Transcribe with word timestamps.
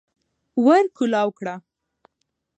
ور 0.65 0.83
کولاو 0.97 1.29
کړه 1.37 1.55